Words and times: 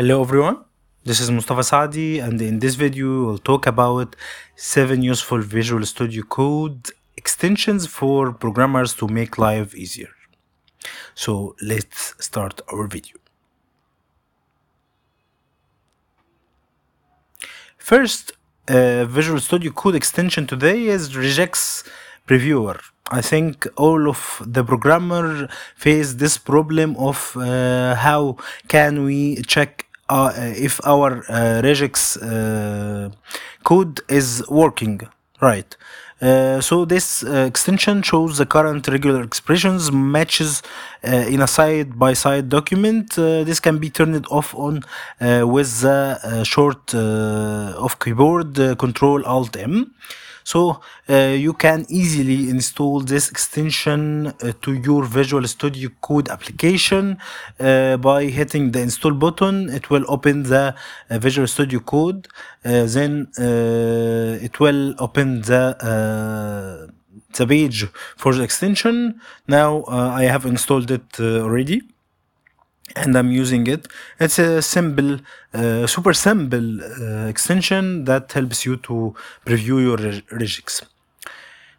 Hello 0.00 0.22
everyone, 0.22 0.64
this 1.04 1.20
is 1.20 1.30
Mustafa 1.30 1.62
Saadi 1.62 2.20
and 2.20 2.40
in 2.40 2.60
this 2.60 2.74
video 2.74 3.26
we'll 3.26 3.44
talk 3.52 3.66
about 3.66 4.16
7 4.56 5.02
useful 5.02 5.42
Visual 5.42 5.84
Studio 5.84 6.22
Code 6.22 6.88
extensions 7.18 7.86
for 7.86 8.32
programmers 8.32 8.94
to 8.94 9.06
make 9.08 9.36
life 9.36 9.74
easier. 9.74 10.08
So 11.14 11.54
let's 11.60 12.14
start 12.18 12.62
our 12.72 12.86
video. 12.86 13.16
First 17.76 18.32
uh, 18.70 19.04
Visual 19.04 19.38
Studio 19.38 19.70
Code 19.70 19.96
extension 19.96 20.46
today 20.46 20.86
is 20.86 21.10
regex 21.10 21.86
previewer. 22.26 22.80
I 23.10 23.20
think 23.20 23.66
all 23.76 24.08
of 24.08 24.40
the 24.46 24.64
programmer 24.64 25.46
face 25.76 26.14
this 26.14 26.38
problem 26.38 26.96
of 26.96 27.36
uh, 27.36 27.96
how 27.96 28.38
can 28.66 29.04
we 29.04 29.42
check 29.42 29.89
uh, 30.10 30.32
if 30.36 30.80
our 30.84 31.18
uh, 31.28 31.62
regex 31.62 32.18
uh, 32.22 33.10
code 33.64 34.00
is 34.08 34.42
working 34.48 35.00
right. 35.40 35.76
Uh, 36.20 36.60
so 36.60 36.84
this 36.84 37.24
uh, 37.24 37.46
extension 37.48 38.02
shows 38.02 38.36
the 38.36 38.46
current 38.46 38.86
regular 38.88 39.22
expressions 39.22 39.90
matches 39.90 40.62
uh, 41.02 41.08
in 41.08 41.40
a 41.40 41.46
side-by-side 41.46 42.48
document. 42.48 43.14
This 43.14 43.60
can 43.60 43.78
be 43.78 43.88
turned 43.88 44.26
off 44.30 44.54
on 44.54 44.82
with 45.20 45.80
the 45.80 46.44
short 46.44 46.94
of 46.94 47.98
keyboard 47.98 48.54
Control 48.78 49.24
Alt 49.24 49.56
M. 49.56 49.94
So 50.42 50.80
uh, 51.08 51.36
you 51.38 51.52
can 51.52 51.86
easily 51.88 52.48
install 52.48 53.00
this 53.00 53.30
extension 53.30 54.28
uh, 54.28 54.52
to 54.62 54.72
your 54.72 55.04
Visual 55.04 55.46
Studio 55.46 55.90
Code 56.00 56.28
application 56.28 57.18
uh, 57.60 57.96
by 57.98 58.24
hitting 58.24 58.72
the 58.72 58.80
install 58.80 59.12
button. 59.12 59.68
It 59.68 59.90
will 59.90 60.04
open 60.08 60.44
the 60.44 60.74
Visual 61.10 61.46
Studio 61.46 61.80
Code. 61.80 62.26
Then 62.62 63.28
it 63.36 64.60
will 64.60 64.94
open 64.98 65.42
the 65.42 65.76
the 67.36 67.46
page 67.46 67.86
for 68.16 68.34
the 68.34 68.42
extension. 68.42 69.20
Now 69.46 69.70
uh, 69.82 70.22
I 70.22 70.24
have 70.24 70.44
installed 70.46 70.90
it 70.90 71.08
uh, 71.18 71.42
already 71.46 71.82
and 72.96 73.16
I'm 73.16 73.30
using 73.30 73.66
it. 73.66 73.86
It's 74.18 74.38
a 74.38 74.62
simple, 74.62 75.18
uh, 75.54 75.86
super 75.86 76.12
simple 76.12 76.68
uh, 76.82 77.28
extension 77.28 78.04
that 78.04 78.32
helps 78.32 78.64
you 78.66 78.76
to 78.88 79.14
preview 79.46 79.76
your 79.86 79.96
reg- 79.96 80.26
regex. 80.40 80.82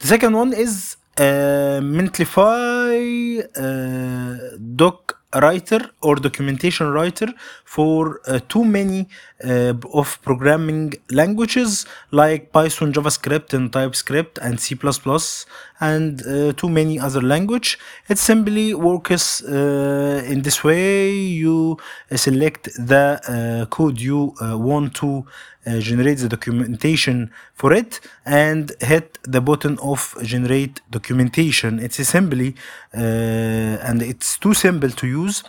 The 0.00 0.06
second 0.06 0.34
one 0.34 0.52
is 0.52 0.96
uh, 1.16 1.80
Mintlify 1.96 3.44
uh, 3.56 4.56
doc 4.74 5.18
writer 5.34 5.80
or 6.00 6.14
documentation 6.16 6.86
writer 6.90 7.28
for 7.64 8.20
uh, 8.26 8.38
too 8.48 8.64
many 8.64 9.00
uh, 9.00 9.33
of 9.44 10.20
programming 10.22 10.94
languages 11.10 11.86
like 12.10 12.52
Python, 12.52 12.92
JavaScript, 12.92 13.52
and 13.52 13.72
TypeScript, 13.72 14.38
and 14.38 14.58
C++, 14.58 14.76
and 15.80 16.22
uh, 16.26 16.52
too 16.52 16.68
many 16.68 16.98
other 16.98 17.20
language. 17.20 17.78
It 18.08 18.18
simply 18.18 18.74
works 18.74 19.42
uh, 19.42 20.22
in 20.26 20.42
this 20.42 20.64
way. 20.64 21.10
You 21.12 21.78
uh, 22.10 22.16
select 22.16 22.68
the 22.78 23.20
uh, 23.28 23.66
code 23.66 24.00
you 24.00 24.34
uh, 24.40 24.56
want 24.58 24.94
to 24.96 25.26
uh, 25.66 25.78
generate 25.80 26.18
the 26.18 26.28
documentation 26.28 27.30
for 27.54 27.72
it 27.72 28.00
and 28.26 28.72
hit 28.80 29.18
the 29.22 29.40
button 29.40 29.78
of 29.78 30.14
generate 30.22 30.80
documentation. 30.90 31.78
It's 31.78 31.96
simply 32.06 32.54
uh, 32.94 33.00
and 33.88 34.02
it's 34.02 34.38
too 34.38 34.54
simple 34.54 34.90
to 34.90 35.06
use. 35.06 35.42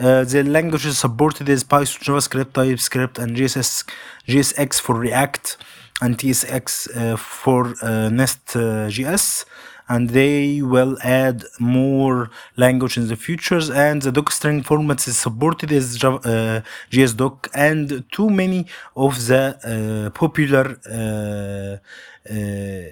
Uh, 0.00 0.22
the 0.22 0.44
languages 0.44 0.98
supported 0.98 1.48
is 1.48 1.64
Python, 1.64 2.00
JavaScript, 2.02 2.52
TypeScript, 2.52 3.18
and 3.18 3.36
JSS, 3.36 3.84
JSX 4.28 4.80
for 4.80 4.94
React, 4.96 5.56
and 6.00 6.16
TSX 6.16 6.96
uh, 6.96 7.16
for 7.16 7.74
uh, 7.82 8.08
Nest.js. 8.08 9.44
and 9.88 10.10
they 10.10 10.62
will 10.62 10.96
add 11.02 11.42
more 11.58 12.30
language 12.56 12.96
in 12.96 13.08
the 13.08 13.16
futures. 13.16 13.70
And 13.70 14.02
the 14.02 14.12
docstring 14.12 14.62
formats 14.62 15.08
is 15.08 15.18
supported 15.18 15.72
is 15.72 15.96
Java, 15.96 16.18
uh, 16.18 16.60
JSDoc, 16.92 17.48
and 17.52 18.04
too 18.12 18.30
many 18.30 18.66
of 18.94 19.26
the 19.26 19.42
uh, 19.64 20.10
popular 20.10 20.78
uh, 20.88 22.32
uh, 22.32 22.82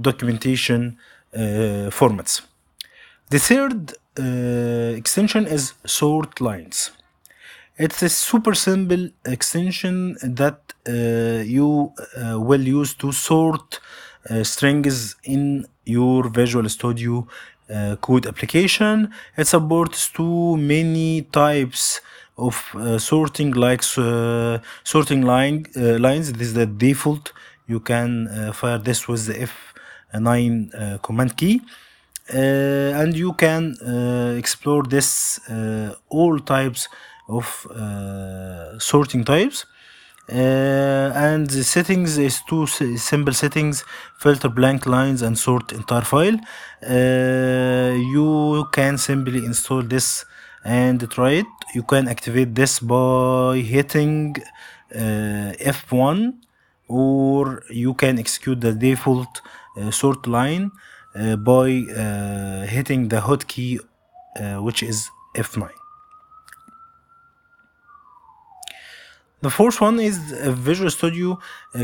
documentation 0.00 0.96
uh, 1.34 1.90
formats. 1.90 2.40
The 3.28 3.38
third 3.38 3.90
uh, 3.90 3.94
extension 4.18 5.46
is 5.46 5.74
sort 5.84 6.40
lines. 6.40 6.90
It's 7.78 8.02
a 8.02 8.08
super 8.08 8.54
simple 8.54 9.10
extension 9.26 10.16
that 10.22 10.60
uh, 10.88 11.42
you 11.44 11.92
uh, 12.16 12.40
will 12.40 12.62
use 12.62 12.94
to 12.94 13.12
sort 13.12 13.80
uh, 14.30 14.42
strings 14.44 15.16
in 15.24 15.66
your 15.84 16.28
Visual 16.28 16.68
Studio 16.70 17.26
uh, 17.68 17.96
Code 18.00 18.26
application. 18.26 19.12
It 19.36 19.46
supports 19.46 20.08
too 20.08 20.56
many 20.56 21.22
types 21.22 22.00
of 22.38 22.64
uh, 22.74 22.98
sorting, 22.98 23.52
like 23.52 23.82
uh, 23.98 24.58
sorting 24.84 25.22
line 25.22 25.66
uh, 25.76 25.98
lines. 25.98 26.32
This 26.32 26.48
is 26.48 26.54
the 26.54 26.66
default. 26.66 27.32
You 27.66 27.80
can 27.80 28.28
uh, 28.28 28.52
fire 28.52 28.78
this 28.78 29.06
with 29.08 29.26
the 29.26 29.48
F9 30.14 30.74
uh, 30.74 30.98
command 30.98 31.36
key 31.36 31.60
uh, 31.60 31.66
and 32.34 33.16
you 33.16 33.32
can 33.34 33.76
uh, 33.86 34.34
explore 34.36 34.82
this 34.82 35.38
uh, 35.48 35.94
all 36.08 36.38
types 36.40 36.88
of 37.28 37.66
uh, 37.66 38.78
sorting 38.78 39.24
types. 39.24 39.66
Uh, 40.28 41.12
and 41.14 41.48
the 41.50 41.62
settings 41.62 42.18
is 42.18 42.42
two 42.48 42.66
simple 42.66 43.32
settings 43.32 43.84
filter 44.18 44.48
blank 44.48 44.84
lines 44.84 45.22
and 45.22 45.38
sort 45.38 45.72
entire 45.72 46.02
file. 46.02 46.36
Uh, 46.82 47.94
you 47.94 48.66
can 48.72 48.98
simply 48.98 49.44
install 49.44 49.82
this 49.82 50.24
and 50.64 51.08
try 51.10 51.30
it. 51.30 51.46
You 51.74 51.84
can 51.84 52.08
activate 52.08 52.56
this 52.56 52.80
by 52.80 53.58
hitting 53.58 54.34
uh, 54.92 55.52
F1 55.60 56.34
or 56.88 57.62
you 57.70 57.94
can 57.94 58.18
execute 58.18 58.60
the 58.60 58.72
default 58.72 59.40
uh, 59.76 59.92
sort 59.92 60.26
line. 60.26 60.72
uh, 60.72 60.95
by 61.36 61.84
uh, 61.96 62.66
hitting 62.66 63.08
the 63.08 63.20
hotkey 63.20 63.78
uh, 64.36 64.62
which 64.62 64.82
is 64.82 65.10
F9. 65.34 65.70
The 69.42 69.50
fourth 69.50 69.82
one 69.82 70.00
is 70.00 70.16
Visual 70.16 70.90
Studio 70.90 71.38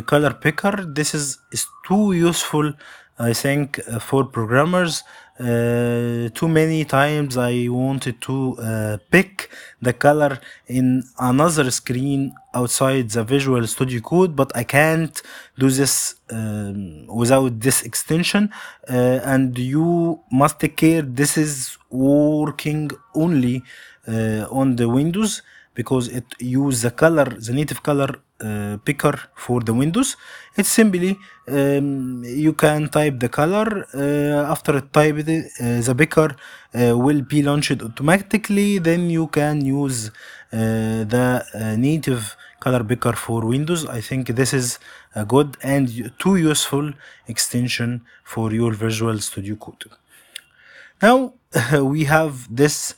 Color 0.06 0.32
Picker. 0.34 0.86
This 0.86 1.14
is, 1.14 1.38
is 1.52 1.66
too 1.86 2.12
useful, 2.12 2.72
I 3.18 3.34
think, 3.34 3.78
uh, 3.86 3.98
for 3.98 4.24
programmers. 4.24 5.04
Uh, 5.38 6.30
too 6.32 6.48
many 6.48 6.86
times 6.86 7.36
I 7.36 7.68
wanted 7.68 8.22
to 8.22 8.56
uh, 8.56 8.96
pick 9.10 9.50
the 9.82 9.92
color 9.92 10.38
in 10.66 11.04
another 11.18 11.70
screen 11.70 12.34
outside 12.54 13.10
the 13.10 13.22
Visual 13.22 13.66
Studio 13.66 14.00
Code, 14.00 14.34
but 14.34 14.50
I 14.56 14.64
can't 14.64 15.20
do 15.58 15.68
this 15.68 16.14
um, 16.30 17.06
without 17.06 17.60
this 17.60 17.82
extension. 17.82 18.50
Uh, 18.88 19.20
and 19.24 19.58
you 19.58 20.20
must 20.30 20.58
take 20.58 20.78
care. 20.78 21.02
This 21.02 21.36
is 21.36 21.76
working 21.90 22.90
only 23.14 23.62
uh, 24.08 24.46
on 24.50 24.76
the 24.76 24.88
Windows 24.88 25.42
because 25.74 26.08
it 26.08 26.24
use 26.38 26.82
the 26.82 26.90
color 26.90 27.24
the 27.24 27.52
native 27.52 27.82
color 27.82 28.10
uh, 28.42 28.76
picker 28.84 29.14
for 29.34 29.60
the 29.60 29.72
windows. 29.72 30.16
It's 30.56 30.68
simply 30.68 31.18
um, 31.48 32.22
you 32.24 32.52
can 32.52 32.88
type 32.88 33.20
the 33.20 33.28
color 33.28 33.86
uh, 33.94 34.50
after 34.52 34.76
it 34.78 34.92
type 34.92 35.16
it 35.18 35.28
uh, 35.28 35.80
the 35.80 35.94
picker 35.94 36.36
uh, 36.74 36.98
will 36.98 37.22
be 37.22 37.42
launched 37.42 37.82
automatically. 37.82 38.78
Then 38.78 39.10
you 39.10 39.28
can 39.28 39.64
use 39.64 40.08
uh, 40.52 41.04
the 41.14 41.44
uh, 41.54 41.76
native 41.76 42.36
color 42.60 42.84
picker 42.84 43.12
for 43.12 43.46
windows. 43.46 43.86
I 43.86 44.00
think 44.00 44.28
this 44.28 44.52
is 44.52 44.78
a 45.14 45.24
good 45.24 45.56
and 45.62 46.12
too 46.18 46.36
useful 46.36 46.92
extension 47.26 48.02
for 48.24 48.52
your 48.52 48.72
visual 48.72 49.18
studio 49.18 49.56
code. 49.56 49.84
Now 51.00 51.34
we 51.80 52.04
have 52.04 52.54
this 52.54 52.94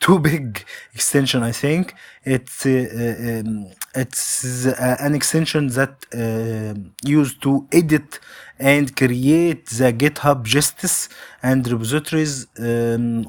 too 0.00 0.18
big 0.18 0.64
extension. 0.94 1.42
I 1.42 1.52
think 1.52 1.94
it's 2.24 2.64
uh, 2.66 3.42
um, 3.44 3.66
it's 3.94 4.66
uh, 4.66 4.96
an 5.06 5.14
extension 5.14 5.68
that 5.78 5.94
uh, 6.14 6.74
used 7.04 7.42
to 7.42 7.66
edit 7.72 8.18
and 8.58 8.94
create 8.96 9.66
the 9.66 9.92
GitHub 9.92 10.44
gists 10.44 11.08
and 11.42 11.66
repositories. 11.70 12.46
Um, 12.58 13.26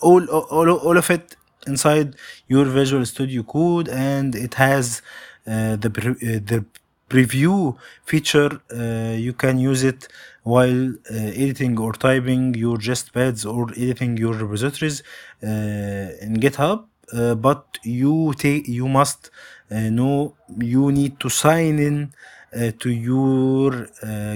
all, 0.00 0.24
all 0.30 0.68
all 0.70 0.96
of 0.98 1.10
it 1.10 1.36
inside 1.66 2.16
your 2.48 2.64
Visual 2.64 3.04
Studio 3.06 3.42
Code, 3.42 3.88
and 3.88 4.34
it 4.34 4.54
has 4.54 5.02
uh, 5.46 5.76
the 5.76 5.90
pre- 5.90 6.10
uh, 6.28 6.40
the 6.52 6.64
preview 7.08 7.76
feature. 8.04 8.50
You 9.26 9.32
can 9.32 9.58
use 9.58 9.82
it 9.84 10.08
while 10.52 10.82
uh, 10.90 11.42
editing 11.44 11.74
or 11.84 11.92
typing 12.06 12.42
your 12.64 12.76
jest 12.86 13.06
pads 13.16 13.40
or 13.44 13.62
editing 13.84 14.12
your 14.24 14.34
repositories 14.44 14.96
uh, 15.42 16.24
in 16.26 16.32
GitHub. 16.44 16.80
uh, 17.12 17.34
but 17.34 17.78
you 17.84 18.34
take 18.34 18.66
you 18.66 18.88
must 18.88 19.30
know 19.70 20.34
you 20.58 20.90
need 20.92 21.18
to 21.20 21.28
sign 21.28 21.78
in 21.78 22.12
to 22.82 22.90
your 22.90 23.70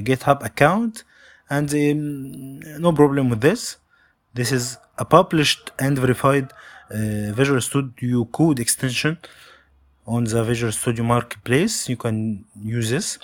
GitHub 0.09 0.45
account, 0.45 1.05
and 1.49 1.73
um, 1.73 2.61
no 2.87 2.93
problem 2.93 3.31
with 3.31 3.41
this. 3.41 3.63
This 4.35 4.53
is 4.53 4.65
a 4.99 5.05
published 5.05 5.71
and 5.79 5.99
verified 5.99 6.47
uh, 6.91 7.33
Visual 7.41 7.61
Studio 7.61 8.25
Code 8.27 8.61
extension 8.61 9.19
on 10.07 10.25
the 10.25 10.43
Visual 10.45 10.73
Studio 10.73 11.05
Marketplace. 11.05 11.89
You 11.89 11.97
can 11.97 12.45
use 12.63 12.91
this. 12.91 13.19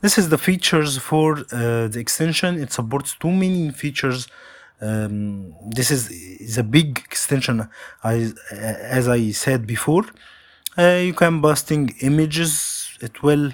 This 0.00 0.16
is 0.16 0.28
the 0.28 0.38
features 0.38 0.96
for 0.96 1.38
uh, 1.38 1.88
the 1.88 1.98
extension. 1.98 2.56
It 2.56 2.72
supports 2.72 3.16
too 3.16 3.32
many 3.32 3.70
features. 3.70 4.28
Um, 4.80 5.54
this 5.70 5.90
is, 5.90 6.08
is 6.10 6.56
a 6.56 6.62
big 6.62 6.98
extension, 6.98 7.68
I, 8.04 8.30
as 8.52 9.08
I 9.08 9.32
said 9.32 9.66
before. 9.66 10.04
Uh, 10.78 11.00
you 11.02 11.14
can 11.14 11.42
posting 11.42 11.96
images. 12.00 12.96
It 13.00 13.24
will 13.24 13.46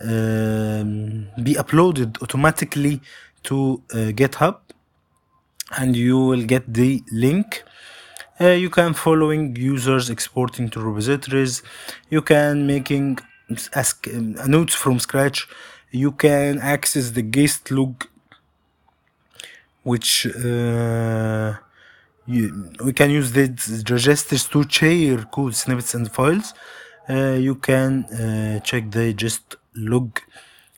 um, 0.00 1.28
be 1.40 1.54
uploaded 1.54 2.20
automatically 2.20 3.00
to 3.44 3.80
uh, 3.92 3.96
GitHub, 4.10 4.56
and 5.78 5.96
you 5.96 6.18
will 6.18 6.42
get 6.42 6.74
the 6.74 7.00
link. 7.12 7.62
Uh, 8.40 8.48
you 8.48 8.70
can 8.70 8.94
following 8.94 9.54
users 9.54 10.10
exporting 10.10 10.68
to 10.70 10.80
repositories. 10.80 11.62
You 12.10 12.22
can 12.22 12.66
making 12.66 13.20
ask 13.74 14.08
um, 14.08 14.34
notes 14.50 14.74
from 14.74 14.98
scratch. 14.98 15.46
You 15.92 16.12
can 16.12 16.58
access 16.58 17.10
the 17.10 17.22
gist 17.22 17.70
log, 17.70 18.06
which 19.82 20.26
uh, 20.26 21.52
you, 22.26 22.72
we 22.84 22.92
can 22.94 23.10
use 23.10 23.32
the 23.32 23.46
registers 23.90 24.46
to 24.48 24.64
share 24.68 25.18
code 25.24 25.54
snippets 25.54 25.94
and 25.94 26.10
files. 26.10 26.54
Uh, 27.08 27.36
you 27.48 27.56
can 27.56 28.04
uh, 28.04 28.60
check 28.60 28.90
the 28.90 29.12
gist 29.12 29.56
log 29.74 30.18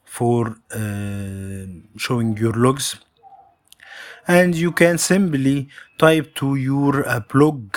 for 0.04 0.56
uh, 0.74 1.66
showing 1.96 2.36
your 2.36 2.52
logs 2.54 2.96
and 4.26 4.54
you 4.54 4.72
can 4.72 4.96
simply 4.98 5.68
type 5.98 6.34
to 6.34 6.54
your 6.56 7.06
uh, 7.08 7.20
blog 7.20 7.76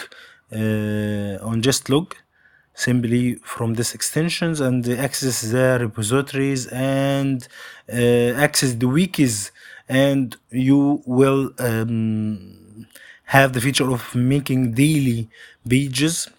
uh, 0.53 1.37
on 1.49 1.61
gist 1.61 1.89
log 1.89 2.15
simply 2.85 3.23
from 3.53 3.73
this 3.73 3.95
extensions 3.95 4.57
and 4.67 4.87
access 5.07 5.41
the 5.41 5.67
repositories 5.81 6.67
and 6.67 7.47
uh, 7.91 8.45
access 8.45 8.71
the 8.81 8.85
wikis. 8.85 9.49
And 9.89 10.35
you 10.51 11.01
will 11.07 11.43
um, 11.57 12.87
have 13.35 13.49
the 13.53 13.61
feature 13.61 13.89
of 13.97 14.01
making 14.13 14.61
daily 14.73 15.27
pages. 15.67 16.29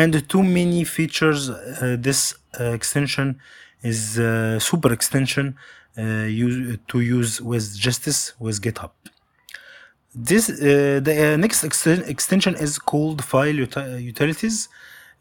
And 0.00 0.28
too 0.28 0.42
many 0.42 0.84
features 0.84 1.48
uh, 1.48 1.96
this 1.98 2.20
uh, 2.60 2.64
extension 2.78 3.40
is 3.82 4.18
a 4.18 4.60
super 4.60 4.92
extension 4.92 5.56
uh, 5.96 6.26
use, 6.46 6.78
to 6.88 7.00
use 7.00 7.40
with 7.40 7.64
gists 7.82 8.34
with 8.38 8.60
github. 8.64 8.90
This 10.14 10.50
uh, 10.50 11.00
the 11.06 11.14
uh, 11.32 11.36
next 11.44 11.64
ext- 11.64 12.06
extension 12.14 12.54
is 12.56 12.78
called 12.78 13.18
file 13.24 13.58
uti- 13.66 14.02
utilities. 14.12 14.68
uh, 14.68 14.70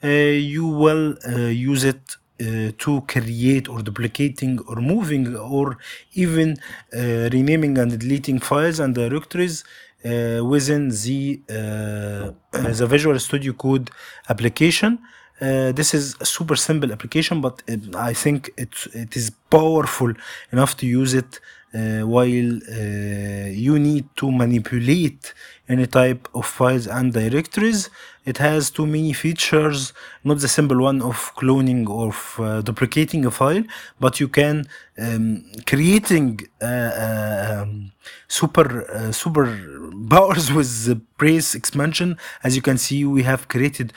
you 0.07 0.65
will 0.67 1.15
uh, 1.27 1.47
use 1.47 1.83
it 1.83 2.17
uh, 2.41 2.71
to 2.77 3.01
create 3.07 3.69
or 3.69 3.81
duplicating 3.81 4.59
or 4.67 4.77
moving 4.77 5.35
or 5.37 5.77
even 6.13 6.57
uh, 6.95 7.29
renaming 7.31 7.77
and 7.77 7.99
deleting 7.99 8.39
files 8.39 8.79
and 8.79 8.95
directories 8.95 9.63
uh, 10.03 10.43
within 10.43 10.89
the 10.89 11.39
uh, 11.49 11.53
uh, 11.53 12.71
the 12.79 12.87
Visual 12.87 13.19
Studio 13.19 13.53
Code 13.53 13.91
application. 14.29 14.99
Uh, 15.41 15.71
this 15.71 15.93
is 15.95 16.15
a 16.19 16.25
super 16.25 16.55
simple 16.55 16.91
application, 16.91 17.41
but 17.41 17.63
it, 17.67 17.95
I 17.95 18.13
think 18.13 18.51
it 18.57 18.73
it 18.93 19.15
is 19.15 19.31
powerful 19.49 20.13
enough 20.51 20.77
to 20.77 20.85
use 20.85 21.15
it 21.15 21.39
uh, 21.73 22.01
while 22.01 22.51
uh, 22.57 23.47
you 23.49 23.79
need 23.79 24.05
to 24.17 24.31
manipulate 24.31 25.33
any 25.67 25.87
type 25.87 26.27
of 26.35 26.45
files 26.45 26.85
and 26.85 27.11
directories. 27.13 27.89
It 28.23 28.37
has 28.37 28.69
too 28.69 28.85
many 28.85 29.13
features, 29.13 29.93
not 30.23 30.39
the 30.39 30.47
simple 30.47 30.79
one 30.81 31.01
of 31.01 31.33
cloning 31.35 31.89
or 31.89 32.09
of, 32.09 32.35
uh, 32.39 32.61
duplicating 32.61 33.25
a 33.25 33.31
file, 33.31 33.63
but 33.99 34.19
you 34.19 34.27
can 34.27 34.67
um, 34.99 35.43
creating 35.65 36.41
uh, 36.61 37.61
um, 37.63 37.91
super 38.27 38.67
uh, 38.91 39.11
super 39.11 39.45
powers 40.09 40.51
with 40.51 40.85
the 40.85 40.95
brace 41.17 41.55
expansion. 41.55 42.17
As 42.43 42.55
you 42.55 42.61
can 42.61 42.77
see, 42.77 43.05
we 43.05 43.23
have 43.23 43.47
created 43.47 43.91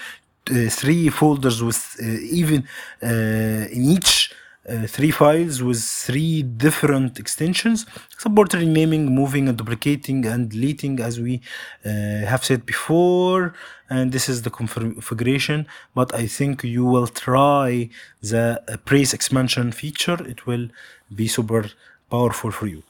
three 0.47 1.09
folders 1.09 1.63
with 1.63 1.97
uh, 2.03 2.07
even 2.41 2.65
uh, 3.03 3.07
in 3.07 3.85
each 3.97 4.33
uh, 4.69 4.87
three 4.87 5.11
files 5.11 5.63
with 5.63 5.83
three 5.83 6.43
different 6.43 7.19
extensions 7.19 7.85
support 8.17 8.55
renaming 8.55 9.15
moving 9.15 9.49
and 9.49 9.59
duplicating 9.59 10.25
and 10.25 10.51
deleting 10.51 11.01
as 11.01 11.21
we 11.21 11.41
uh, 11.85 11.91
have 11.91 12.43
said 12.43 12.65
before. 12.65 13.53
And 13.91 14.11
this 14.11 14.29
is 14.29 14.41
the 14.43 14.51
configuration 14.51 15.67
but 15.95 16.15
i 16.15 16.27
think 16.27 16.65
you 16.65 16.85
will 16.85 17.07
try 17.07 17.91
the 18.23 18.63
uh, 18.67 18.77
brace 18.87 19.13
expansion 19.13 19.71
feature. 19.73 20.19
It 20.27 20.47
will 20.47 20.69
be 21.15 21.29
super 21.29 21.67
powerful 22.11 22.51
for 22.51 22.67
you. 22.67 22.83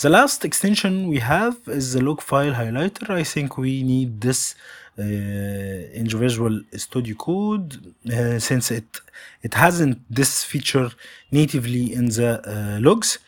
The 0.00 0.10
last 0.10 0.44
extension 0.44 1.08
we 1.08 1.20
have 1.20 1.56
is 1.66 1.92
the 1.92 2.02
log 2.02 2.20
file 2.20 2.54
highlighter. 2.54 3.08
I 3.10 3.24
think 3.24 3.56
we 3.56 3.82
need 3.82 4.20
this 4.20 4.54
uh, 4.98 5.02
in 5.02 6.06
Visual 6.08 6.60
Studio 6.74 7.16
Code 7.16 7.94
uh, 8.12 8.38
since 8.38 8.70
it 8.70 9.00
it 9.42 9.54
hasn't 9.54 9.98
this 10.10 10.44
feature 10.44 10.90
natively 11.30 11.92
in 11.94 12.06
the 12.06 12.30
uh, 12.44 12.78
logs. 12.80 13.18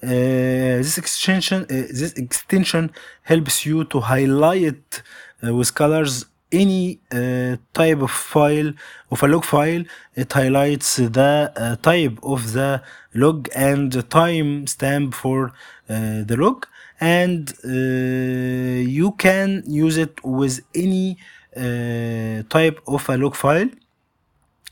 This 0.00 0.96
extension 0.98 1.66
this 1.68 2.12
extension 2.12 2.92
helps 3.22 3.66
you 3.66 3.84
to 3.84 4.00
highlight 4.00 5.02
with 5.42 5.74
colors 5.74 6.26
any 6.52 6.98
uh, 7.12 7.56
type 7.74 8.00
of 8.00 8.10
file 8.10 8.72
of 9.10 9.22
a 9.22 9.28
log 9.28 9.44
file 9.44 9.84
it 10.14 10.32
highlights 10.32 10.96
the 10.96 11.52
uh, 11.56 11.76
type 11.76 12.18
of 12.22 12.52
the 12.52 12.82
log 13.14 13.48
and 13.54 13.92
the 13.92 14.02
time 14.02 14.66
stamp 14.66 15.14
for 15.14 15.52
uh, 15.88 16.22
the 16.24 16.36
log 16.38 16.66
and 17.00 17.54
uh, 17.64 17.68
you 17.68 19.12
can 19.12 19.62
use 19.66 19.96
it 19.96 20.22
with 20.24 20.60
any 20.74 21.16
uh, 21.56 22.42
type 22.48 22.80
of 22.86 23.08
a 23.08 23.16
log 23.16 23.34
file. 23.34 23.68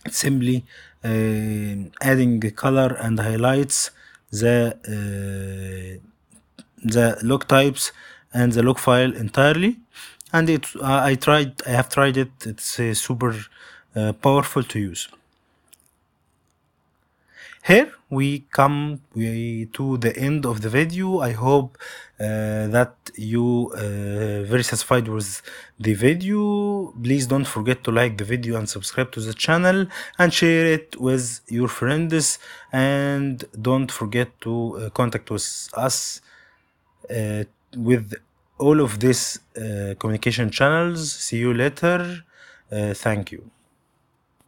Simply 0.08 0.64
uh, 1.04 1.08
adding 2.00 2.40
color 2.52 2.96
and 3.00 3.18
highlights 3.18 3.90
the 4.30 4.76
uh, 4.86 6.00
the 6.82 7.18
log 7.22 7.48
types 7.48 7.92
and 8.32 8.52
the 8.52 8.62
log 8.62 8.78
file 8.78 9.14
entirely. 9.14 9.78
And 10.32 10.50
it 10.50 10.66
I 10.82 11.14
tried 11.14 11.62
I 11.66 11.70
have 11.70 11.88
tried 11.88 12.16
it. 12.16 12.30
It's 12.44 12.78
uh, 12.78 12.94
super 12.94 13.34
uh, 13.94 14.12
powerful 14.12 14.62
to 14.62 14.78
use. 14.78 15.08
Here 17.64 17.92
we 18.10 18.46
come 18.52 19.00
we, 19.14 19.66
to 19.72 19.96
the 19.98 20.16
end 20.16 20.46
of 20.46 20.60
the 20.62 20.68
video. 20.68 21.20
I 21.20 21.32
hope 21.32 21.76
uh, 22.20 22.68
that 22.68 22.94
you 23.16 23.72
uh, 23.74 24.44
very 24.44 24.62
satisfied 24.62 25.08
with 25.08 25.42
the 25.80 25.94
video. 25.94 26.92
Please 27.02 27.26
don't 27.26 27.46
forget 27.46 27.82
to 27.84 27.90
like 27.90 28.16
the 28.16 28.24
video 28.24 28.56
and 28.58 28.68
subscribe 28.68 29.10
to 29.12 29.20
the 29.20 29.34
channel 29.34 29.86
and 30.18 30.32
share 30.32 30.66
it 30.66 31.00
with 31.00 31.40
your 31.48 31.68
friends. 31.68 32.38
And 32.72 33.44
don't 33.60 33.90
forget 33.90 34.40
to 34.42 34.52
uh, 34.76 34.90
contact 34.90 35.30
with 35.30 35.68
us 35.74 36.20
uh, 37.10 37.44
with 37.76 38.14
all 38.58 38.80
of 38.80 39.00
these 39.00 39.40
uh, 39.56 39.94
communication 39.98 40.50
channels. 40.50 41.12
See 41.12 41.38
you 41.38 41.52
later. 41.52 42.24
Uh, 42.70 42.94
thank 42.94 43.32
you 43.32 43.50